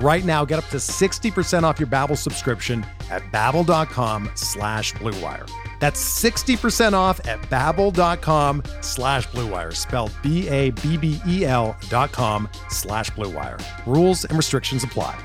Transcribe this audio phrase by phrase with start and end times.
[0.00, 5.48] Right now, get up to 60% off your Babbel subscription at babbel.com slash bluewire.
[5.78, 13.62] That's 60% off at babbel.com slash bluewire, spelled B-A-B-B-E-L dot com slash bluewire.
[13.86, 15.16] Rules and restrictions apply.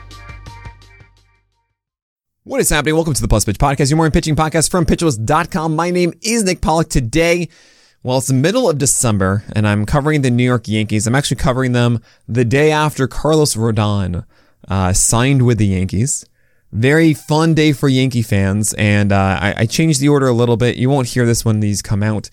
[2.43, 2.95] What is happening?
[2.95, 5.75] Welcome to the Plus Pitch Podcast, your morning pitching podcast from pitcherlist.com.
[5.75, 6.89] My name is Nick Pollack.
[6.89, 7.47] Today,
[8.03, 11.05] well, it's the middle of December, and I'm covering the New York Yankees.
[11.08, 14.25] I'm actually covering them the day after Carlos Rodon
[14.67, 16.25] uh, signed with the Yankees.
[16.71, 20.55] Very fun day for Yankee fans, and uh, I, I, changed the order a little
[20.55, 20.75] bit.
[20.77, 22.29] You won't hear this when these come out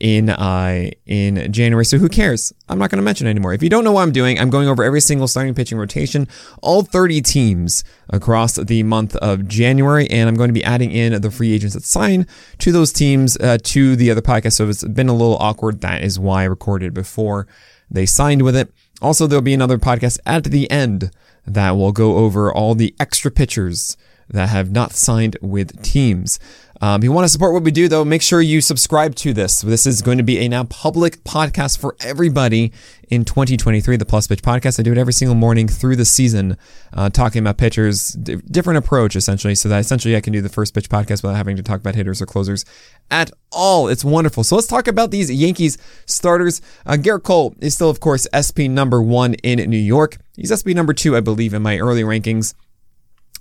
[0.00, 2.52] in uh, in January, so who cares?
[2.68, 3.54] I'm not going to mention anymore.
[3.54, 6.26] If you don't know what I'm doing, I'm going over every single starting pitching rotation,
[6.62, 11.20] all 30 teams across the month of January, and I'm going to be adding in
[11.20, 12.26] the free agents that sign
[12.58, 14.54] to those teams uh, to the other podcast.
[14.54, 15.80] So it's been a little awkward.
[15.80, 17.46] That is why I recorded before
[17.90, 18.72] they signed with it.
[19.02, 21.10] Also, there'll be another podcast at the end
[21.46, 23.96] that will go over all the extra pitchers
[24.28, 26.38] that have not signed with teams.
[26.80, 29.32] Um, if you want to support what we do, though, make sure you subscribe to
[29.32, 29.62] this.
[29.62, 32.72] This is going to be a now public podcast for everybody
[33.08, 34.78] in 2023, the Plus Pitch Podcast.
[34.78, 36.56] I do it every single morning through the season,
[36.92, 40.48] uh, talking about pitchers, d- different approach essentially, so that essentially I can do the
[40.48, 42.64] first pitch podcast without having to talk about hitters or closers
[43.10, 43.88] at all.
[43.88, 44.44] It's wonderful.
[44.44, 46.60] So let's talk about these Yankees starters.
[46.84, 50.18] Uh, Gerrit Cole is still, of course, SP number one in New York.
[50.36, 52.54] He's SP number two, I believe, in my early rankings.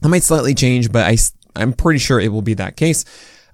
[0.03, 1.17] I might slightly change, but I,
[1.55, 3.05] I'm pretty sure it will be that case.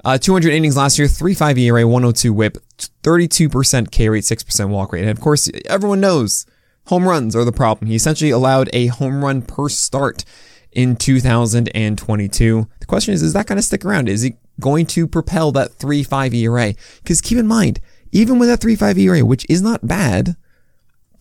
[0.03, 2.57] Uh, 200 innings last year, 3.5 ERA, 102 WHIP,
[3.03, 6.45] 32% K rate, 6% walk rate, and of course, everyone knows
[6.87, 7.89] home runs are the problem.
[7.89, 10.25] He essentially allowed a home run per start
[10.71, 12.67] in 2022.
[12.79, 14.09] The question is, is that going to stick around?
[14.09, 16.73] Is he going to propel that 3.5 ERA?
[17.03, 17.79] Because keep in mind,
[18.11, 20.35] even with that 3.5 ERA, which is not bad,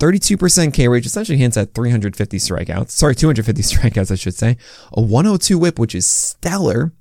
[0.01, 2.91] 32% K rate essentially hints at 350 strikeouts.
[2.91, 4.57] Sorry, 250 strikeouts, I should say.
[4.95, 6.93] A 102 whip, which is stellar.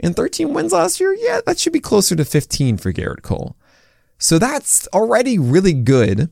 [0.00, 1.14] And 13 wins last year.
[1.14, 3.56] Yeah, that should be closer to 15 for Gerrit Cole.
[4.18, 6.30] So that's already really good.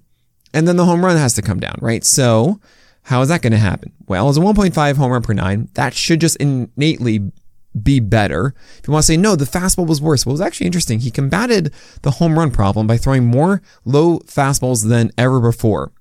[0.52, 2.04] And then the home run has to come down, right?
[2.04, 2.60] So
[3.04, 3.92] how is that going to happen?
[4.06, 7.32] Well, as a 1.5 home run per nine, that should just innately
[7.80, 8.54] be better.
[8.78, 11.00] If you want to say, no, the fastball was worse, well, it was actually interesting.
[11.00, 11.72] He combated
[12.02, 15.92] the home run problem by throwing more low fastballs than ever before.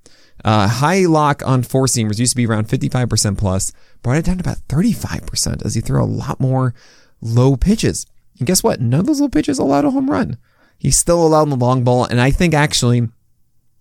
[0.46, 3.74] Uh, high lock on four seamers used to be around 55% plus,
[4.04, 6.76] brought it down to about 35% as he threw a lot more
[7.20, 8.06] low pitches.
[8.38, 8.80] And guess what?
[8.80, 10.38] None of those low pitches allowed a home run.
[10.78, 12.06] He's still allowed the long ball.
[12.06, 13.10] And I think actually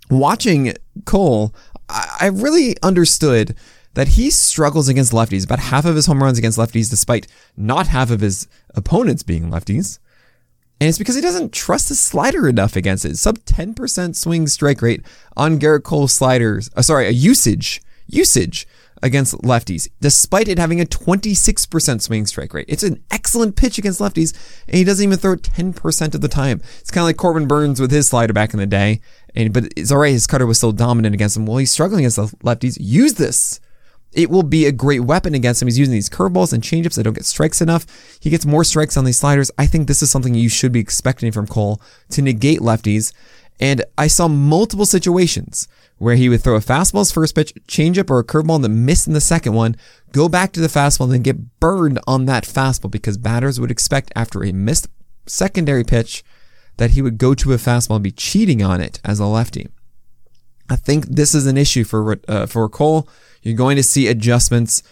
[0.08, 0.72] watching
[1.04, 1.54] Cole,
[1.90, 3.54] I, I really understood
[3.92, 5.44] that he struggles against lefties.
[5.44, 7.26] About half of his home runs against lefties, despite
[7.58, 9.98] not half of his opponents being lefties.
[10.80, 13.16] And it's because he doesn't trust his slider enough against it.
[13.16, 15.02] Sub 10% swing strike rate
[15.36, 16.68] on Gerrit Cole sliders.
[16.76, 18.66] Uh, sorry, a usage, usage
[19.02, 22.64] against lefties, despite it having a 26% swing strike rate.
[22.68, 24.34] It's an excellent pitch against lefties,
[24.66, 26.60] and he doesn't even throw it 10% of the time.
[26.80, 29.00] It's kind of like Corbin Burnes with his slider back in the day.
[29.34, 31.46] And, but it's alright, his cutter was still dominant against him.
[31.46, 32.78] Well, he's struggling against the lefties.
[32.80, 33.60] Use this.
[34.14, 35.68] It will be a great weapon against him.
[35.68, 37.84] He's using these curveballs and changeups that don't get strikes enough.
[38.20, 39.50] He gets more strikes on these sliders.
[39.58, 41.80] I think this is something you should be expecting from Cole
[42.10, 43.12] to negate lefties.
[43.60, 45.68] And I saw multiple situations
[45.98, 49.06] where he would throw a fastball's first pitch, changeup, or a curveball and then miss
[49.06, 49.76] in the second one,
[50.12, 53.70] go back to the fastball, and then get burned on that fastball because batters would
[53.70, 54.88] expect after a missed
[55.26, 56.24] secondary pitch
[56.76, 59.68] that he would go to a fastball and be cheating on it as a lefty.
[60.68, 63.08] I think this is an issue for uh, for Cole.
[63.42, 64.82] You're going to see adjustments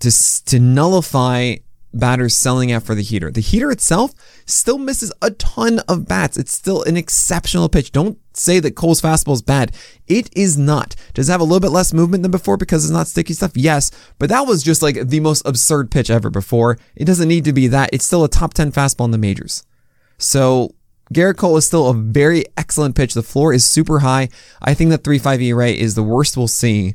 [0.00, 0.10] to
[0.46, 1.56] to nullify
[1.94, 3.30] batters selling out for the heater.
[3.30, 4.12] The heater itself
[4.46, 6.36] still misses a ton of bats.
[6.36, 7.92] It's still an exceptional pitch.
[7.92, 9.72] Don't say that Cole's fastball is bad.
[10.06, 10.94] It is not.
[11.14, 13.56] Does it have a little bit less movement than before because it's not sticky stuff?
[13.56, 16.78] Yes, but that was just like the most absurd pitch ever before.
[16.96, 17.90] It doesn't need to be that.
[17.92, 19.64] It's still a top 10 fastball in the majors.
[20.18, 20.74] So
[21.12, 23.14] Gerrit Cole is still a very excellent pitch.
[23.14, 24.28] The floor is super high.
[24.60, 26.94] I think that 3.5 ERA is the worst we'll see,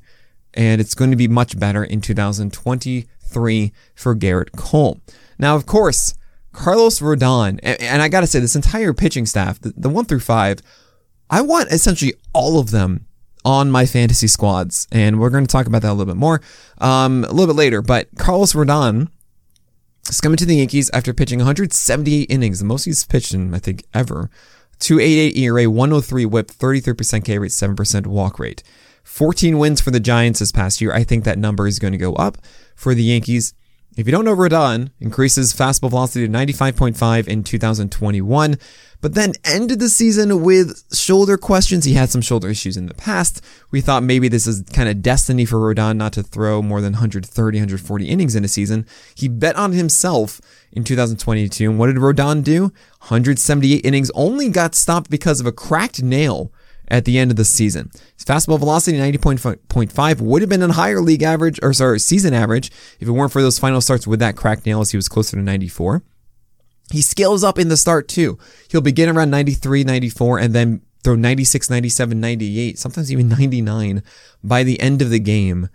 [0.53, 4.99] and it's going to be much better in 2023 for Gerrit Cole.
[5.37, 6.15] Now, of course,
[6.51, 10.21] Carlos Rodon, and I got to say, this entire pitching staff, the, the one through
[10.21, 10.59] five,
[11.29, 13.05] I want essentially all of them
[13.45, 16.41] on my fantasy squads, and we're going to talk about that a little bit more
[16.79, 17.81] um, a little bit later.
[17.81, 19.09] But Carlos Rodon
[20.21, 23.83] coming to the Yankees after pitching 178 innings, the most he's pitched in I think
[23.93, 24.29] ever.
[24.79, 28.63] 288 ERA, 103 WHIP, 33% K rate, 7% walk rate.
[29.03, 30.93] 14 wins for the Giants this past year.
[30.93, 32.37] I think that number is going to go up
[32.75, 33.53] for the Yankees.
[33.97, 38.57] If you don't know Rodon, increases fastball velocity to 95.5 in 2021
[39.01, 41.85] but then ended the season with shoulder questions.
[41.85, 43.43] He had some shoulder issues in the past.
[43.71, 46.93] We thought maybe this is kind of destiny for Rodon not to throw more than
[46.93, 48.85] 130, 140 innings in a season.
[49.15, 50.41] He bet on himself
[50.71, 51.69] in 2022.
[51.69, 52.63] And what did Rodon do?
[52.99, 56.51] 178 innings, only got stopped because of a cracked nail
[56.87, 57.91] at the end of the season.
[58.15, 62.71] His fastball velocity 90.5 would have been a higher league average, or sorry, season average,
[62.99, 65.35] if it weren't for those final starts with that cracked nail as he was closer
[65.35, 66.03] to 94.
[66.91, 68.37] He scales up in the start too.
[68.69, 74.03] He'll begin around 93, 94, and then throw 96, 97, 98, sometimes even 99
[74.43, 75.69] by the end of the game.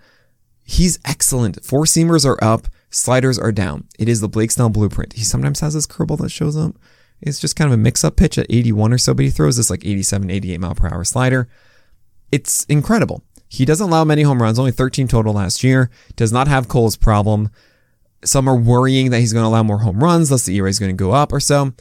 [0.65, 1.62] He's excellent.
[1.65, 3.88] Four seamers are up, sliders are down.
[3.99, 5.15] It is the Blake Snell blueprint.
[5.15, 6.76] He sometimes has this curveball that shows up.
[7.22, 9.56] It's just kind of a mix up pitch at 81 or so, but he throws
[9.56, 11.48] this like 87, 88 mile per hour slider.
[12.32, 13.22] It's incredible.
[13.48, 15.90] He doesn't allow many home runs, only 13 total last year.
[16.16, 17.50] Does not have Cole's problem.
[18.24, 20.78] Some are worrying that he's going to allow more home runs, thus the ERA is
[20.78, 21.72] going to go up or so.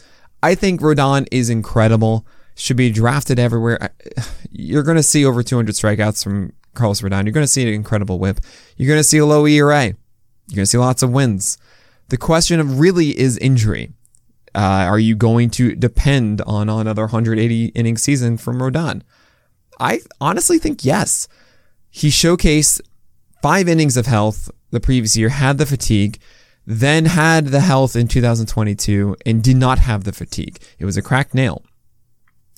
[0.44, 2.26] I think Rodon is incredible.
[2.56, 3.94] Should be drafted everywhere.
[4.52, 7.24] You're going to see over 200 strikeouts from Carlos Rodon.
[7.24, 8.40] You're going to see an incredible whip.
[8.76, 9.86] You're going to see a low ERA.
[9.86, 9.96] You're
[10.56, 11.58] going to see lots of wins.
[12.10, 13.94] The question of really is injury.
[14.54, 19.02] Uh, are you going to depend on another 180 inning season from Rodon?
[19.80, 21.28] I honestly think yes.
[21.90, 22.82] He showcased
[23.42, 26.20] five innings of health the previous year, had the fatigue,
[26.66, 30.60] then had the health in 2022 and did not have the fatigue.
[30.80, 31.64] It was a cracked nail.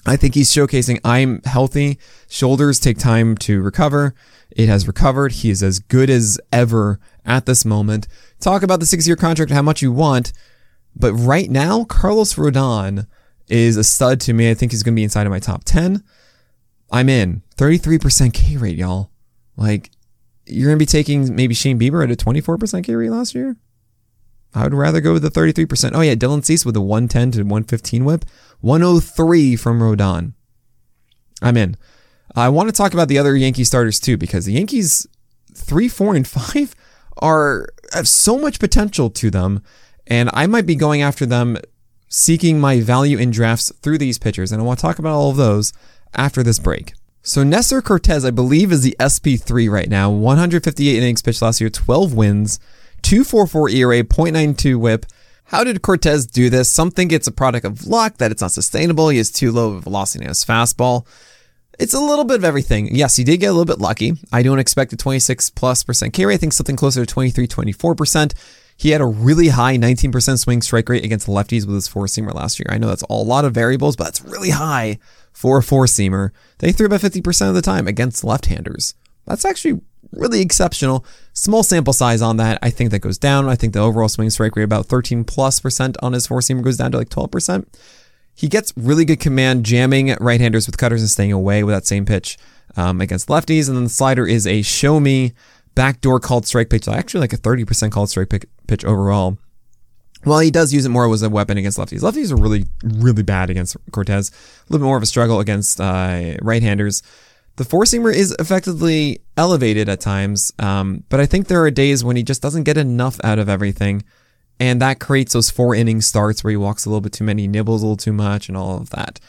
[0.06, 1.98] I think he's showcasing I'm healthy.
[2.30, 4.14] Shoulders take time to recover.
[4.52, 5.32] It has recovered.
[5.32, 8.08] He is as good as ever at this moment.
[8.40, 10.34] Talk about the six year contract, how much you want.
[10.96, 13.08] But right now, Carlos Rodon
[13.48, 14.50] is a stud to me.
[14.50, 16.04] I think he's going to be inside of my top 10.
[16.92, 17.42] I'm in.
[17.58, 19.12] 33% K rate, y'all.
[19.58, 19.92] Like,
[20.46, 23.58] you're going to be taking maybe Shane Bieber at a 24% K rate last year?
[24.54, 25.92] I would rather go with the 33%.
[25.96, 28.26] Oh, yeah, Dylan Cease with a 110 to 115 whip.
[28.62, 30.34] 103 from Rodon.
[31.42, 31.76] I'm in.
[32.36, 35.08] I want to talk about the other Yankee starters too, because the Yankees
[35.56, 36.76] 3, 4, and 5
[37.18, 39.64] are have so much potential to them.
[40.08, 41.58] And I might be going after them,
[42.10, 44.52] seeking my value in drafts through these pitchers.
[44.52, 45.74] And I want to talk about all of those
[46.14, 46.94] after this break.
[47.22, 50.12] So Nestor Cortes, I believe, is the SP3 right now.
[50.12, 52.60] 158 innings pitched last year, 12 wins,
[53.04, 55.06] 244 ERA, 0.92 whip.
[55.46, 56.70] How did Cortes do this?
[56.70, 59.10] Some think it's a product of luck, that it's not sustainable.
[59.10, 61.08] He has too low of velocity on his fastball.
[61.80, 62.94] It's a little bit of everything.
[62.94, 64.14] Yes, he did get a little bit lucky.
[64.32, 66.36] I don't expect a 26 plus percent K rate.
[66.36, 68.34] I think something closer to 23, 24%.
[68.84, 72.34] He had a really high 19% swing strike rate against lefties with his four seamer
[72.34, 72.66] last year.
[72.68, 75.00] I know that's a lot of variables, but it's really high
[75.32, 76.32] for a four seamer.
[76.58, 78.94] They threw about 50% of the time against left handers.
[79.26, 79.80] That's actually
[80.12, 81.06] really exceptional.
[81.32, 82.60] Small sample size on that.
[82.62, 83.48] I think that goes down.
[83.48, 86.62] I think the overall swing strike rate about 13 plus percent on his four seamer
[86.62, 87.66] goes down to like 12%.
[88.36, 91.88] He gets really good command jamming right handers with cutters and staying away with that
[91.88, 92.38] same pitch
[92.76, 93.70] um, against lefties.
[93.70, 95.32] And then the slider is a show me
[95.76, 96.88] backdoor called strike pitch.
[96.88, 99.38] Actually, like a 30% called strike pitch overall.
[100.24, 102.00] While he does use it more as a weapon against lefties.
[102.00, 104.30] Lefties are really, really bad against Cortes.
[104.30, 107.04] A little bit more of a struggle against uh, right-handers.
[107.58, 112.04] The four seamer is effectively elevated at times, um, but I think there are days
[112.04, 114.04] when he just doesn't get enough out of everything,
[114.60, 117.48] and that creates those four inning starts where he walks a little bit too many,
[117.48, 119.20] nibbles a little too much, and all of that.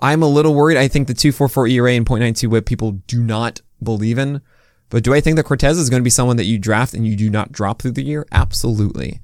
[0.00, 0.76] I'm a little worried.
[0.76, 4.40] I think the 244 ERA and 0.92 whip people do not believe in.
[4.88, 7.06] But do I think that Cortes is going to be someone that you draft and
[7.06, 8.26] you do not drop through the year?
[8.30, 9.20] Absolutely.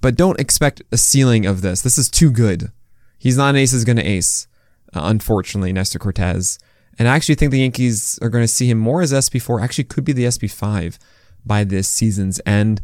[0.00, 1.82] But don't expect a ceiling of this.
[1.82, 2.72] This is too good.
[3.18, 4.48] He's not an ace is going to ace,
[4.94, 6.58] uh, unfortunately, Nestor Cortes.
[6.98, 9.84] And I actually think the Yankees are going to see him more as SP4, actually
[9.84, 10.98] could be the SP5
[11.44, 12.82] by this season's end.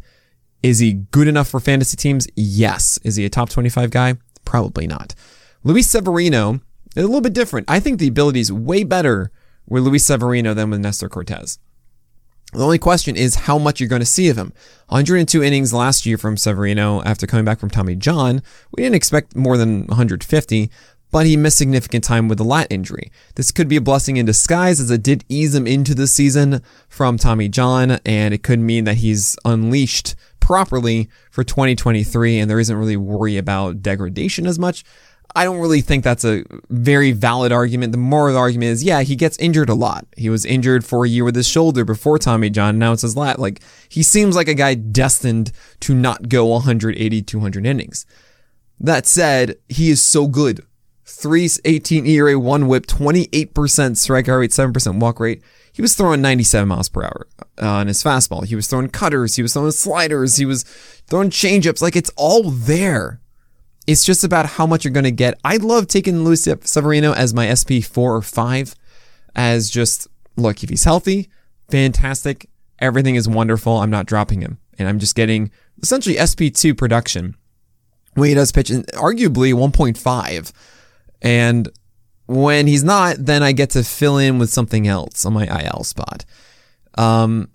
[0.63, 2.27] Is he good enough for fantasy teams?
[2.35, 2.99] Yes.
[3.03, 4.15] Is he a top 25 guy?
[4.45, 5.13] Probably not.
[5.63, 6.61] Luis Severino,
[6.95, 7.69] a little bit different.
[7.69, 9.31] I think the ability is way better
[9.67, 11.59] with Luis Severino than with Nestor Cortes.
[12.53, 14.53] The only question is how much you're going to see of him.
[14.87, 18.41] 102 innings last year from Severino after coming back from Tommy John.
[18.71, 20.71] We didn't expect more than 150,
[21.11, 23.11] but he missed significant time with a lat injury.
[23.35, 26.61] This could be a blessing in disguise as it did ease him into the season
[26.87, 32.59] from Tommy John, and it could mean that he's unleashed properly for 2023 and there
[32.59, 34.85] isn't really worry about degradation as much.
[35.35, 37.91] I don't really think that's a very valid argument.
[37.91, 40.07] The moral argument is, yeah, he gets injured a lot.
[40.17, 42.79] He was injured for a year with his shoulder before Tommy John.
[42.79, 43.37] Now it's his lat.
[43.37, 48.05] Like, he seems like a guy destined to not go 180, 200 innings.
[48.79, 50.65] That said, he is so good.
[51.05, 55.41] 318 ERA, 1 whip, 28% strikeout rate, 7% walk rate.
[55.71, 57.27] He was throwing 97 miles per hour
[57.61, 58.43] uh, on his fastball.
[58.45, 59.35] He was throwing cutters.
[59.35, 60.37] He was throwing sliders.
[60.37, 60.63] He was
[61.07, 61.81] throwing changeups.
[61.81, 63.21] Like it's all there.
[63.87, 65.39] It's just about how much you're going to get.
[65.43, 68.75] I love taking Luis Severino as my SP four or five
[69.33, 71.29] as just, look, if he's healthy,
[71.69, 72.49] fantastic.
[72.79, 73.77] Everything is wonderful.
[73.77, 74.59] I'm not dropping him.
[74.77, 75.51] And I'm just getting
[75.81, 77.35] essentially SP2 production
[78.13, 80.51] when he does pitch, arguably 1.5.
[81.21, 81.69] And
[82.25, 85.83] when he's not, then I get to fill in with something else on my IL
[85.83, 86.25] spot.
[86.97, 87.49] Um,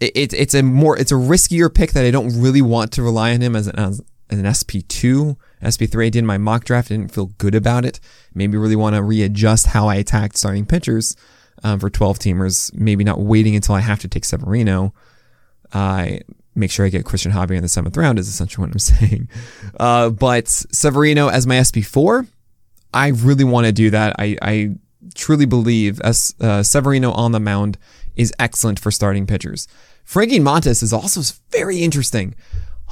[0.00, 3.02] it, it, it's a more, it's a riskier pick that I don't really want to
[3.02, 4.02] rely on him as an, as, as
[4.38, 5.36] an SP2.
[5.62, 6.90] SP3, I did my mock draft.
[6.90, 8.00] I didn't feel good about it.
[8.34, 11.16] Maybe really want to readjust how I attacked starting pitchers
[11.62, 12.72] um, for 12 teamers.
[12.74, 14.94] Maybe not waiting until I have to take Severino.
[15.72, 16.20] I
[16.54, 19.28] make sure I get Christian Hobby in the seventh round is essentially what I'm saying.
[19.78, 22.26] Uh, but Severino as my SP4,
[22.92, 24.16] I really want to do that.
[24.18, 24.76] I, I
[25.14, 27.78] truly believe as uh, Severino on the mound
[28.16, 29.66] is excellent for starting pitchers.
[30.04, 32.34] Frankie Montas is also very interesting.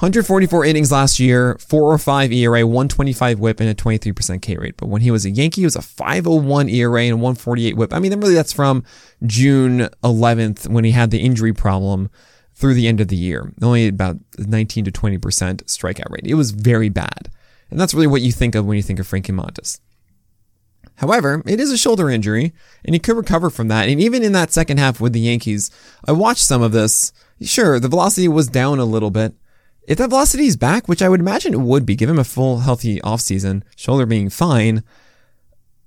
[0.00, 4.74] 144 innings last year, 405 ERA, 125 whip, and a 23% K rate.
[4.78, 7.92] But when he was a Yankee, it was a 501 ERA and 148 whip.
[7.92, 8.82] I mean, really, that's from
[9.26, 12.08] June 11th when he had the injury problem
[12.54, 13.52] through the end of the year.
[13.60, 16.26] Only about 19 to 20% strikeout rate.
[16.26, 17.30] It was very bad.
[17.70, 19.80] And that's really what you think of when you think of Frankie Montas.
[20.96, 22.54] However, it is a shoulder injury,
[22.86, 23.90] and he could recover from that.
[23.90, 25.70] And even in that second half with the Yankees,
[26.08, 27.12] I watched some of this.
[27.42, 29.34] Sure, the velocity was down a little bit,
[29.84, 32.24] if that velocity is back, which I would imagine it would be, give him a
[32.24, 34.84] full healthy offseason, shoulder being fine.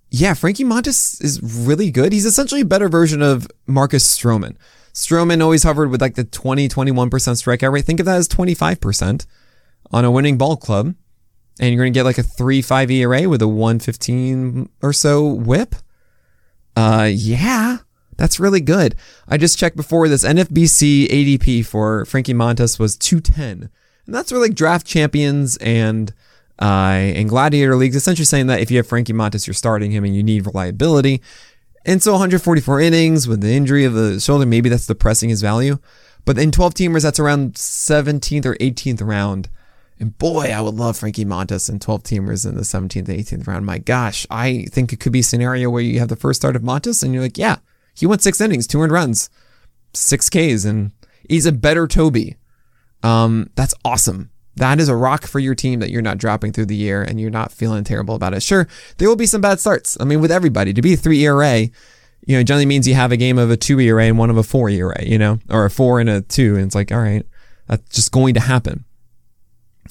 [0.09, 2.13] Yeah, Frankie Montas is really good.
[2.13, 4.55] He's essentially a better version of Marcus Stroman.
[4.93, 7.85] Stroman always hovered with like the 20, 21% strikeout rate.
[7.85, 9.25] Think of that as 25%
[9.91, 10.93] on a winning ball club.
[11.59, 15.25] And you're going to get like a 3 5 ERA with a 115 or so
[15.25, 15.75] whip.
[16.75, 17.77] Uh, yeah,
[18.17, 18.95] that's really good.
[19.27, 23.69] I just checked before this NFBC ADP for Frankie Montas was 210.
[24.05, 26.13] And that's where like draft champions and
[26.62, 30.03] uh, and gladiator leagues essentially saying that if you have Frankie Montas, you're starting him
[30.03, 31.22] and you need reliability.
[31.86, 35.79] And so 144 innings with the injury of the shoulder, maybe that's depressing his value.
[36.25, 39.50] But in 12 teamers, that's around 17th or 18th round.
[40.00, 43.65] And boy, I would love Frankie Montas in 12 teamers in the 17th, 18th round.
[43.65, 46.55] My gosh, I think it could be a scenario where you have the first start
[46.55, 47.57] of Montas and you're like, yeah,
[47.93, 49.29] he went six innings, 200 runs,
[49.93, 50.91] six Ks, and
[51.27, 52.38] he's a better Toby.
[53.03, 54.31] Um, that's awesome.
[54.55, 57.19] That is a rock for your team that you're not dropping through the year and
[57.19, 58.43] you're not feeling terrible about it.
[58.43, 58.67] Sure,
[58.98, 59.98] there will be some bad starts.
[60.00, 61.62] I mean, with everybody, to be a three ERA,
[62.25, 64.38] you know, generally means you have a game of a two ERA and one of
[64.38, 66.55] a four ERA, you know, or a four and a two.
[66.55, 67.25] And it's like, all right,
[67.67, 68.86] that's just going to happen.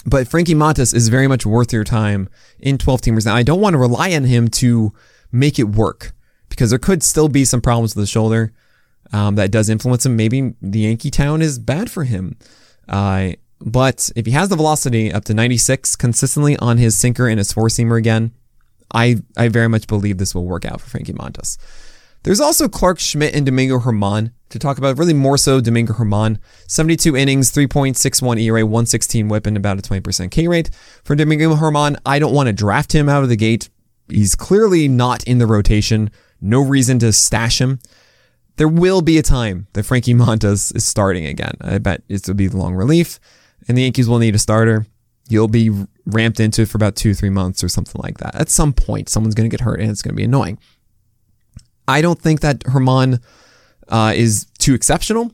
[0.07, 2.29] But Frankie Montas is very much worth your time
[2.59, 3.27] in 12 teamers.
[3.27, 4.93] Now, I don't want to rely on him to
[5.31, 6.13] make it work
[6.49, 8.53] because there could still be some problems with the shoulder
[9.13, 10.17] um, that does influence him.
[10.17, 12.37] Maybe the Yankee town is bad for him.
[12.89, 17.39] Uh, but if he has the velocity up to 96 consistently on his sinker and
[17.39, 18.33] his four seamer again,
[18.93, 21.59] I, I very much believe this will work out for Frankie Montas.
[22.25, 26.39] There's also Clarke Schmidt and Domingo Germán to talk about, really more so Domingo Germán.
[26.69, 30.71] 72 innings, 3.61 ERA, 116 whip, and about a 20% K rate.
[31.05, 33.71] For Domingo Germán, I don't want to draft him out of the gate.
[34.09, 36.11] He's clearly not in the rotation.
[36.41, 37.81] No reason to stash him
[38.57, 41.55] there will be a time that Frankie Montas is starting again.
[41.61, 43.19] I bet it will be the long relief,
[43.67, 44.87] and the Yankees will need a starter.
[45.29, 45.71] You'll be
[46.05, 48.35] ramped into it for about two, three months or something like that.
[48.35, 50.59] At some point, someone's going to get hurt, and it's going to be annoying.
[51.89, 53.23] I don't think that Germán
[53.89, 55.33] uh, is too exceptional.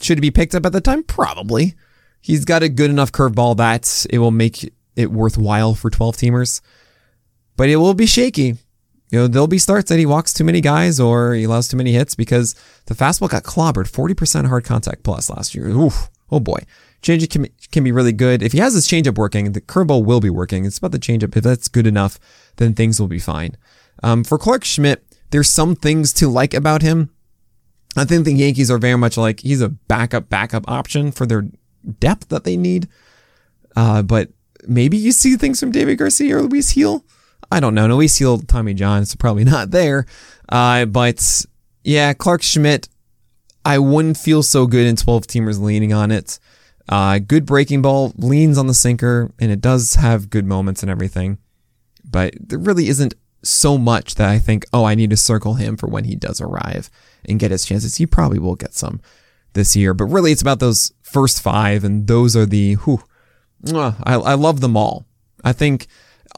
[0.00, 1.02] Should he be picked up at the time?
[1.04, 1.74] Probably.
[2.20, 6.60] He's got a good enough curveball that it will make it worthwhile for 12 teamers,
[7.56, 8.56] but it will be shaky
[9.10, 11.76] you know, there'll be starts that he walks too many guys or he allows too
[11.76, 12.54] many hits because
[12.86, 15.68] the fastball got clobbered 40% hard contact plus last year.
[15.68, 16.10] Oof.
[16.30, 16.58] Oh boy.
[17.02, 18.42] Changeup can, can be really good.
[18.42, 20.64] If he has his changeup working, the curveball will be working.
[20.64, 21.36] It's about the changeup.
[21.36, 22.18] If that's good enough,
[22.56, 23.56] then things will be fine.
[24.02, 27.10] Um, for Clarke Schmidt, there's some things to like about him.
[27.96, 31.46] I think the Yankees are very much like he's a backup, backup option for their
[32.00, 32.88] depth that they need.
[33.74, 34.30] Uh, but
[34.66, 37.04] maybe you see things from Deivi Garcia or Luis Gil.
[37.50, 37.86] I don't know.
[37.86, 40.06] No ACL Tommy John, it's probably not there.
[40.48, 41.44] Uh, but
[41.84, 42.88] yeah, Clarke Schmidt,
[43.64, 46.38] I wouldn't feel so good in 12 teamers leaning on it.
[46.88, 50.90] Uh, good breaking ball, leans on the sinker, and it does have good moments and
[50.90, 51.38] everything.
[52.04, 55.76] But there really isn't so much that I think, oh, I need to circle him
[55.76, 56.90] for when he does arrive
[57.24, 57.96] and get his chances.
[57.96, 59.00] He probably will get some
[59.54, 63.02] this year, but really it's about those first five, and those are the, whew,
[63.74, 65.06] I, I love them all.
[65.42, 65.86] I think,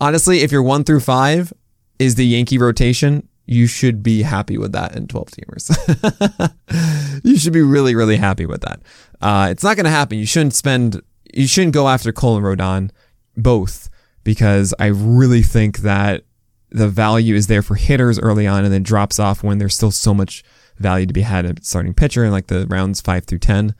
[0.00, 1.52] honestly, if you're one through five
[1.98, 7.20] is the Yankee rotation, you should be happy with that in 12 teamers.
[7.24, 8.80] you should be really, really happy with that.
[9.20, 10.18] Uh, it's not going to happen.
[10.18, 11.00] You shouldn't spend,
[11.32, 12.90] you shouldn't go after Cole and Rodon
[13.36, 13.88] both
[14.22, 16.24] because I really think that
[16.70, 19.90] the value is there for hitters early on and then drops off when there's still
[19.90, 20.44] so much
[20.76, 23.74] value to be had at starting pitcher in like the rounds five through 10.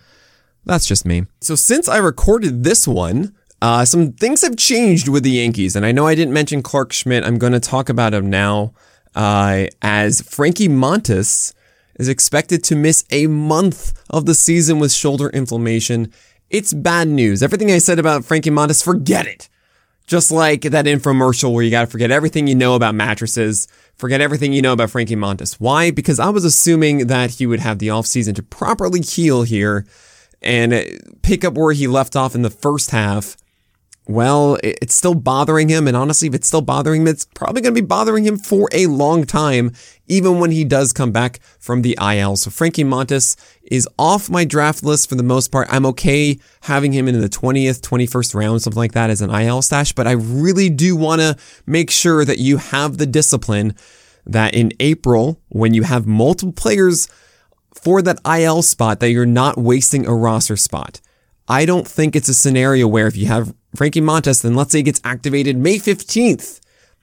[0.64, 1.24] That's just me.
[1.42, 5.74] So since I recorded this one, uh, some things have changed with the Yankees.
[5.74, 7.24] And I know I didn't mention Clarke Schmidt.
[7.24, 8.72] I'm going to talk about him now
[9.14, 11.52] uh, as Frankie Montas
[11.98, 16.12] is expected to miss a month of the season with shoulder inflammation.
[16.50, 17.42] It's bad news.
[17.42, 19.48] Everything I said about Frankie Montas, forget it.
[20.06, 24.22] Just like that infomercial where you got to forget everything you know about mattresses, forget
[24.22, 25.54] everything you know about Frankie Montas.
[25.54, 25.90] Why?
[25.90, 29.84] Because I was assuming that he would have the offseason to properly heal here
[30.40, 33.36] and pick up where he left off in the first half
[34.08, 35.86] well, it's still bothering him.
[35.86, 38.70] And honestly, if it's still bothering him, it's probably going to be bothering him for
[38.72, 39.72] a long time,
[40.06, 42.36] even when he does come back from the IL.
[42.36, 45.68] So Frankie Montas is off my draft list for the most part.
[45.70, 49.60] I'm okay having him in the 20th, 21st round, something like that as an IL
[49.60, 51.36] stash, but I really do want to
[51.66, 53.74] make sure that you have the discipline
[54.24, 57.08] that in April, when you have multiple players
[57.74, 61.02] for that IL spot, that you're not wasting a roster spot.
[61.46, 64.82] I don't think it's a scenario where if you have Frankie Montas, then let's say
[64.82, 66.60] gets activated May 15th,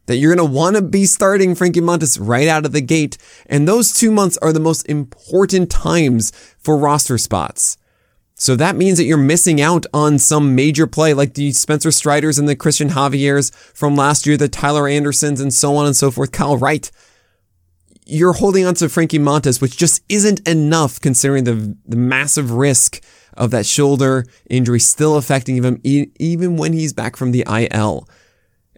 [0.07, 3.17] that you're going to want to be starting Frankie Montas right out of the gate.
[3.48, 7.77] And those two months are the most important times for roster spots.
[8.37, 12.37] So that means that you're missing out on some major play like the Spencer Striders
[12.37, 16.11] and the Cristian Javier's from last year, the Tyler Andersons and so on and so
[16.11, 16.92] forth, Kyle Wright.
[18.05, 23.01] You're holding on to Frankie Montas, which just isn't enough considering the, the massive risk
[23.35, 28.07] of that shoulder injury still affecting him even when he's back from the IL.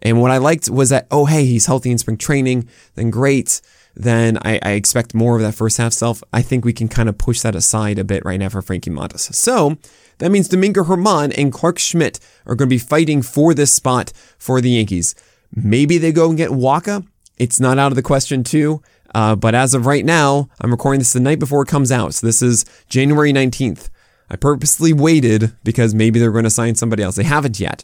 [0.02, 3.62] And what I liked was that, oh, hey, he's healthy in spring training, then great.
[3.96, 6.24] Then I, I expect more of that first half self.
[6.32, 8.92] I think we can kind of push that aside a bit right now for Frankie
[8.92, 9.34] Montas.
[9.34, 9.78] So
[10.20, 14.14] that means Domingo Germán and Clarke Schmidt are going to be fighting for this spot
[14.38, 15.16] for the Yankees.
[15.56, 17.08] Maybe they go and get Wacha.
[17.38, 18.82] It's not out of the question, too.
[19.16, 22.14] Uh, but as of right now, I'm recording this the night before it comes out.
[22.14, 23.90] So this is January 19th.
[24.30, 27.16] I purposely waited because maybe they're going to sign somebody else.
[27.16, 27.84] They haven't yet.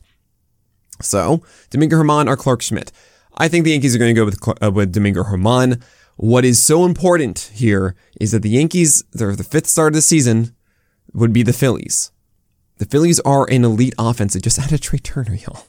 [1.01, 2.91] So, Domingo Germán or Clarke Schmidt.
[3.35, 5.81] I think the Yankees are going to go with, uh, with Domingo Germán.
[6.17, 10.01] What is so important here is that the Yankees, they're the fifth start of the
[10.01, 10.55] season,
[11.13, 12.11] would be the Phillies.
[12.77, 14.33] The Phillies are an elite offense.
[14.33, 15.67] They just added Trea Turner, y'all.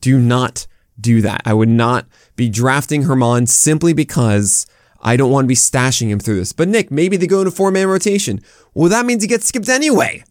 [0.00, 0.66] Do not
[0.98, 1.42] do that.
[1.44, 4.66] I would not be drafting Germán simply because
[5.04, 6.52] I don't want to be stashing him through this.
[6.52, 8.40] But Nick, maybe they go into four man rotation.
[8.72, 10.24] Well, that means he gets skipped anyway.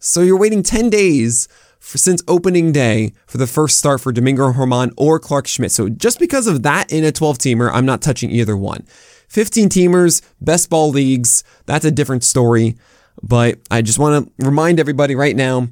[0.00, 1.48] So you're waiting 10 days
[1.78, 5.72] for, since opening day for the first start for Domingo Germán or Clarke Schmidt.
[5.72, 8.86] So just because of that in a 12 teamer, I'm not touching either one.
[9.28, 12.76] 15 teamers, best ball leagues, that's a different story.
[13.22, 15.68] But I just want to remind everybody right now,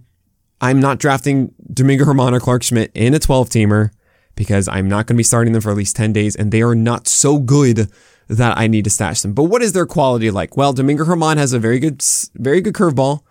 [0.61, 3.91] I'm not drafting Domingo Germán or Clarke Schmidt in a 12 teamer
[4.35, 6.63] because I'm not going to be starting them for at least 10 days and they
[6.63, 7.91] are not so good
[8.29, 9.33] that I need to stash them.
[9.33, 10.57] But what is their quality like?
[10.57, 12.03] Well, Domingo Germán has a very good,
[12.35, 13.23] very good curveball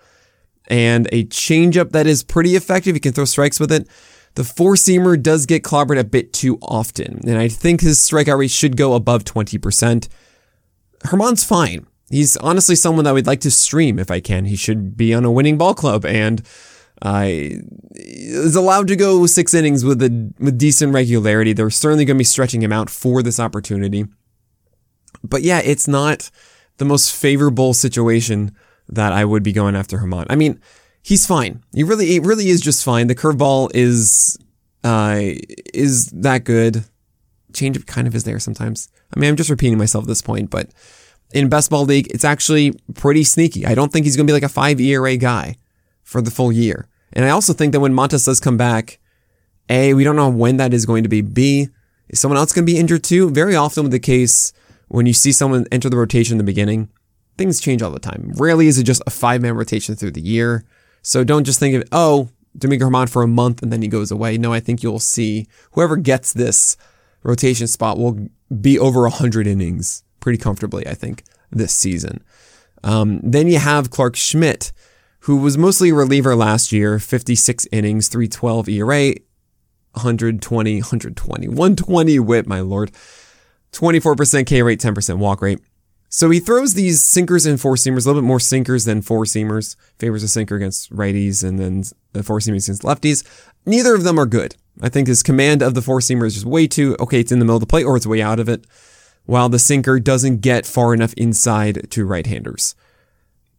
[0.68, 2.96] and a changeup that is pretty effective.
[2.96, 3.88] You can throw strikes with it.
[4.36, 8.40] The four seamer does get clobbered a bit too often, and I think his strikeout
[8.40, 10.08] rate should go above 20%.
[11.00, 11.86] Germán's fine.
[12.10, 14.46] He's honestly someone that we'd like to stream if I can.
[14.46, 16.42] He should be on a winning ball club and
[17.02, 17.28] uh,
[17.96, 21.54] is allowed to go six innings with a with decent regularity.
[21.54, 24.06] They're certainly going to be stretching him out for this opportunity.
[25.24, 26.30] But yeah, it's not
[26.78, 28.56] the most favorable situation
[28.90, 30.26] that I would be going after Germán.
[30.30, 30.60] I mean,
[31.02, 31.64] he's fine.
[31.74, 33.08] He really, he really is just fine.
[33.08, 34.38] The curveball is,
[34.84, 35.20] uh,
[35.74, 36.84] is that good.
[37.54, 38.90] Change kind of is there sometimes.
[39.16, 40.72] I mean, I'm just repeating myself at this point, but
[41.34, 43.66] in best ball league, it's actually pretty sneaky.
[43.66, 45.56] I don't think he's going to be like a five ERA guy
[46.04, 46.88] for the full year.
[47.14, 49.00] And I also think that when Montas does come back,
[49.70, 51.22] A, we don't know when that is going to be.
[51.22, 51.70] B,
[52.10, 53.30] is someone else going to be injured too?
[53.30, 54.52] Very often with the case,
[54.94, 56.88] when you see someone enter the rotation in the beginning,
[57.36, 58.32] things change all the time.
[58.36, 60.66] Rarely is it just a five man rotation through the year.
[61.02, 64.12] So don't just think of, oh, Domingo Germán for a month and then he goes
[64.12, 64.38] away.
[64.38, 66.78] No, I think you'll see whoever gets this
[67.24, 68.30] rotation spot will
[68.62, 72.24] be over 100 innings pretty comfortably, I think, this season.
[72.84, 74.72] Um, then you have Clarke Schmidt,
[75.22, 79.16] who was mostly a reliever last year, 56 innings, 312 ERA,
[79.94, 82.92] 120, 120, 120 whip, my lord.
[83.74, 85.60] 24% K rate, 10% walk rate.
[86.10, 89.24] So he throws these sinkers and four seamers, a little bit more sinkers than four
[89.24, 89.76] seamers.
[89.98, 91.84] Favors a sinker against righties and then
[92.14, 93.24] the four seamers against lefties.
[93.66, 94.56] Neither of them are good.
[94.80, 97.40] I think his command of the four seamer is just way too, okay, it's in
[97.40, 98.68] the middle of the plate or it's way out of it,
[99.26, 102.76] while the sinker doesn't get far enough inside to right handers.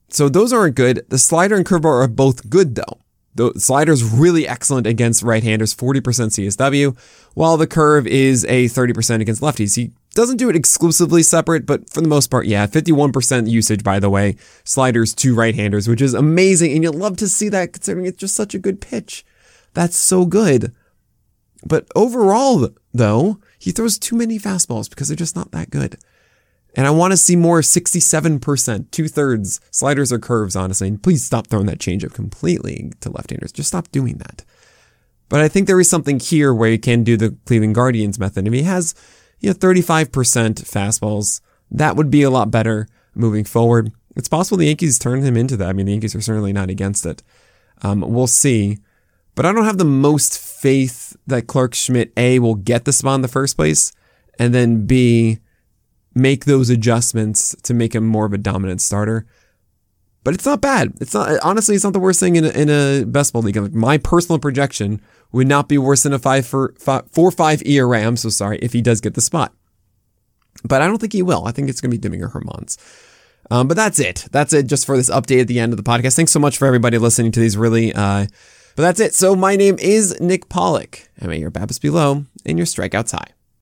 [0.08, 1.04] So those aren't good.
[1.08, 3.00] The slider and curveball are both good though.
[3.34, 6.96] The slider's really excellent against right-handers, 40% CSW,
[7.34, 9.74] while the curve is a 30% against lefties.
[9.74, 13.98] He doesn't do it exclusively separate, but for the most part, yeah, 51% usage, by
[13.98, 16.72] the way, sliders to right-handers, which is amazing.
[16.72, 19.24] And you'll love to see that considering it's just such a good pitch.
[19.74, 20.72] That's so good.
[21.66, 25.98] But overall, though, he throws too many fastballs because they're just not that good.
[26.76, 30.88] And I want to see more 67%, two thirds sliders or curves, honestly.
[30.88, 33.52] And please stop throwing that changeup completely to left-handers.
[33.52, 34.44] Just stop doing that.
[35.28, 38.46] But I think there is something here where he can do the Cleveland Guardians method.
[38.46, 38.94] If he has,
[39.40, 40.08] you know, 35%
[40.64, 43.92] fastballs, that would be a lot better moving forward.
[44.16, 45.68] It's possible the Yankees turn him into that.
[45.68, 47.22] I mean, the Yankees are certainly not against it.
[47.82, 48.78] Um, we'll see.
[49.34, 53.16] But I don't have the most faith that Clarke Schmidt, A, will get the spot
[53.16, 53.92] in the first place,
[54.38, 55.40] and then B,
[56.14, 59.26] make those adjustments to make him more of a dominant starter.
[60.22, 60.94] But it's not bad.
[61.00, 63.56] It's not honestly, it's not the worst thing in a, in a best ball league.
[63.56, 65.02] Like my personal projection
[65.34, 68.00] would not be worse than a five for five, four five ERA.
[68.00, 69.52] I'm so sorry if he does get the spot,
[70.62, 71.44] but I don't think he will.
[71.46, 72.78] I think it's going to be Domingo Germán's.
[73.50, 74.26] Um, but that's it.
[74.30, 76.16] That's it just for this update at the end of the podcast.
[76.16, 78.26] Thanks so much for everybody listening to these really, uh,
[78.76, 79.14] but that's it.
[79.14, 81.10] So my name is Nick Pollack.
[81.20, 83.33] I may your BABIPs below and your strikeouts high.